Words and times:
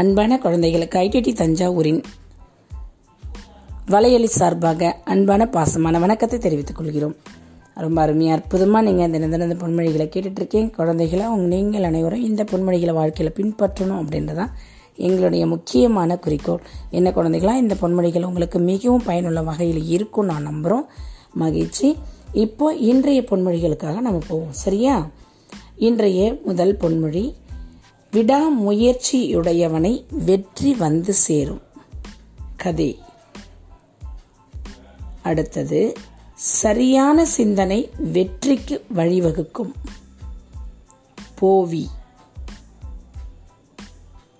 அன்பான 0.00 0.38
குழந்தைகளுக்கு 0.38 0.98
ஐடிடி 0.98 1.30
தஞ்சாவூரின் 1.32 2.02
வலையொலி 3.90 4.24
சார்பாக 4.24 5.00
அன்பான 5.04 5.48
பாசமான 5.52 6.00
வணக்கத்தை 6.00 6.38
தெரிவித்துக் 6.38 6.76
கொள்கிறோம். 6.76 7.16
ரொம்ப 7.74 8.02
அருமையாக 8.02 8.40
அற்புதமாக 8.40 8.90
நீங்கள் 8.90 9.06
இந்த 9.06 9.36
தினம் 9.36 9.50
இந்த 9.50 9.66
பொன்மொழிகளை 9.66 10.06
கேட்டுட்ருக்கீங்க. 10.06 10.70
குழந்தைகளை 10.70 11.26
உங்கள் 11.26 11.46
நீங்கள் 11.46 11.82
அனைவரும் 11.82 12.22
இந்த 12.22 12.44
பொன்மொழிகளை 12.50 12.92
வாழ்க்கையில் 12.92 13.34
பின்பற்றணும் 13.34 14.00
அப்படின்றதான் 14.02 14.52
எங்களுடைய 14.96 15.46
முக்கியமான 15.46 16.18
குறிக்கோள். 16.18 16.60
என்ன 16.90 17.12
குழந்தைகளாக 17.12 17.58
இந்த 17.58 17.76
பொன்மொழிகள் 17.80 18.24
உங்களுக்கு 18.24 18.58
மிகவும் 18.58 19.02
பயனுள்ள 19.04 19.42
வகையில் 19.42 19.88
இருக்கும் 19.88 20.26
நான் 20.26 20.48
நம்புகிறோம் 20.48 20.84
மகிழ்ச்சி. 21.32 21.96
இப்போ 22.32 22.74
இன்றைய 22.74 23.24
பொன்மொழிகளுக்காக 23.30 24.00
நம்ம 24.00 24.18
போவோம். 24.28 24.52
சரியா? 24.52 25.08
இன்றைய 25.76 26.38
முதல் 26.44 26.76
பொன்மொழி 26.76 27.34
விடாமுயற்சியுடையவனை 28.12 30.04
வெற்றி 30.10 30.74
வந்து 30.74 31.14
சேரும். 31.14 31.62
கதை. 32.56 32.98
அடுத்தது 35.22 35.94
சரியான 36.34 37.26
சிந்தனை 37.26 37.90
வெற்றிக்கு 37.98 38.84
வழிவகுக்கும். 38.94 39.72
போவி. 41.34 41.88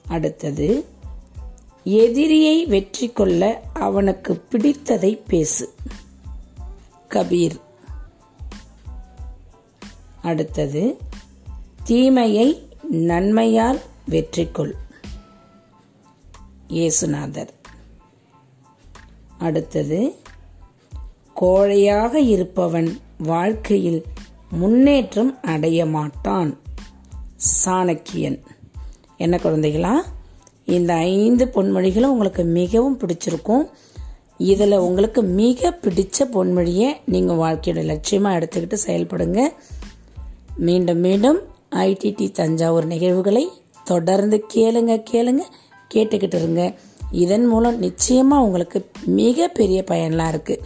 அடுத்தது 0.08 0.84
எதிரியை 1.84 2.66
வெற்றி 2.66 3.08
கொள்ள 3.08 3.62
அவனுக்கு 3.74 4.44
பிடித்ததை 4.50 5.20
பேசு. 5.26 5.74
கபீர். 7.10 7.60
அடுத்தது 10.22 10.96
தீமையை 11.84 12.65
நன்மையால் 12.92 13.80
வெற்றி 14.06 14.48
கொள் 14.51 14.74
இயேசுநாதர். 16.68 17.48
அடுத்தது 19.38 20.15
கோழையாக 21.40 22.14
இருப்பவன் 22.14 22.98
வாழ்க்கையில் 23.18 24.04
முன்னேற்றம் 24.51 25.42
அடைய 25.42 25.87
மாட்டான். 25.87 26.59
சாணக்கியன். 27.64 28.42
என்ன 29.16 29.37
குழந்தைகளா? 29.37 30.02
இந்த 30.64 30.95
ஐந்து 30.95 31.45
பொன்மொழிகளும் 31.45 32.12
உங்களுக்கு 32.12 32.45
மிகவும் 32.45 32.98
பிடிச்சிருக்கும். 32.98 33.70
இதில் 34.37 34.76
உங்களுக்கு 34.76 35.23
மிக 35.23 35.79
பிடிச்ச 35.82 36.18
பொன்மொழியை 36.18 36.96
நீங்கள் 37.04 37.37
வாழ்க்கையோட 37.37 38.01
லட்சியமாக 38.01 38.38
எடுத்துக்கிட்டு 38.38 38.76
செயல்படுங்க. 38.87 39.48
மீண்டும் 40.57 40.98
மீண்டும் 40.98 41.54
ஐடிடி 41.77 42.30
தஞ்சாவூர் 42.30 42.87
நிகழ்வுகளை 42.87 43.49
தொடர்ந்து 43.85 44.45
கேளுங்க 44.55 45.02
கேளுங்க 45.10 45.41
கேட்டுக்கிட்டு 45.95 46.35
இருங்க. 46.35 46.74
இதன் 47.10 47.46
மூலம் 47.46 47.79
நிச்சயமாக 47.79 48.43
உங்களுக்கு 48.43 48.91
மிகப்பெரிய 49.05 49.82
பெரிய 49.82 50.09
பயன்லாம் 50.09 50.41
இருக்குது 50.41 50.59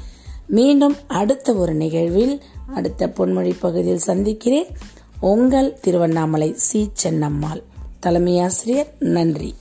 மீண்டும் 0.47 0.97
அடுத்த 1.07 1.55
ஒரு 1.55 1.75
நிகழ்வில் 1.75 2.43
அடுத்த 2.75 3.07
பொன்மொழி 3.07 3.55
பகுதியில் 3.61 3.99
சந்திக்கிறேன். 3.99 4.67
உங்கள் 5.21 5.79
திருவண்ணாமலை 5.81 6.53
சி. 6.57 6.91
சென்னம்மாள். 7.03 7.63
தலைமையாசிரியர் 8.03 8.93
நன்றி. 8.99 9.55